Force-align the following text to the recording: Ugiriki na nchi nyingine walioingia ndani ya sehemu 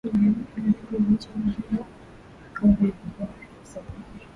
Ugiriki 0.55 0.85
na 0.99 1.09
nchi 1.13 1.29
nyingine 1.37 1.79
walioingia 2.59 3.07
ndani 3.13 3.51
ya 3.59 3.65
sehemu 3.65 4.05